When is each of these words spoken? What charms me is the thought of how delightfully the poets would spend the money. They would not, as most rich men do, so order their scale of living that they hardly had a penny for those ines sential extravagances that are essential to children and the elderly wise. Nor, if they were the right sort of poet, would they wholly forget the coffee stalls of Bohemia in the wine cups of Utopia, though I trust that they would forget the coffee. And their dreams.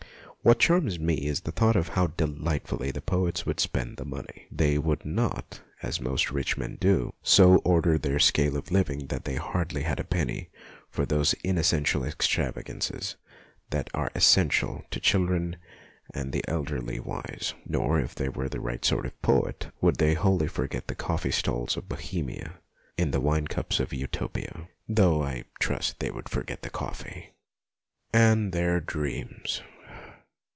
What 0.43 0.57
charms 0.57 0.97
me 0.97 1.27
is 1.27 1.41
the 1.41 1.51
thought 1.51 1.75
of 1.75 1.89
how 1.89 2.07
delightfully 2.07 2.89
the 2.89 2.99
poets 2.99 3.45
would 3.45 3.59
spend 3.59 3.97
the 3.97 4.05
money. 4.05 4.47
They 4.51 4.79
would 4.79 5.05
not, 5.05 5.61
as 5.83 6.01
most 6.01 6.31
rich 6.31 6.57
men 6.57 6.77
do, 6.81 7.13
so 7.21 7.57
order 7.57 7.99
their 7.99 8.17
scale 8.17 8.57
of 8.57 8.71
living 8.71 9.05
that 9.09 9.23
they 9.23 9.35
hardly 9.35 9.83
had 9.83 9.99
a 9.99 10.03
penny 10.03 10.49
for 10.89 11.05
those 11.05 11.35
ines 11.43 11.67
sential 11.71 12.07
extravagances 12.07 13.17
that 13.69 13.91
are 13.93 14.09
essential 14.15 14.83
to 14.89 14.99
children 14.99 15.57
and 16.11 16.31
the 16.31 16.43
elderly 16.47 16.99
wise. 16.99 17.53
Nor, 17.67 17.99
if 17.99 18.15
they 18.15 18.27
were 18.27 18.49
the 18.49 18.59
right 18.59 18.83
sort 18.83 19.05
of 19.05 19.21
poet, 19.21 19.67
would 19.79 19.97
they 19.97 20.15
wholly 20.15 20.47
forget 20.47 20.87
the 20.87 20.95
coffee 20.95 21.29
stalls 21.31 21.77
of 21.77 21.87
Bohemia 21.87 22.53
in 22.97 23.11
the 23.11 23.21
wine 23.21 23.45
cups 23.45 23.79
of 23.79 23.93
Utopia, 23.93 24.69
though 24.89 25.21
I 25.21 25.43
trust 25.59 25.99
that 25.99 25.99
they 26.03 26.09
would 26.09 26.29
forget 26.29 26.63
the 26.63 26.71
coffee. 26.71 27.35
And 28.11 28.51
their 28.53 28.79
dreams. 28.79 29.61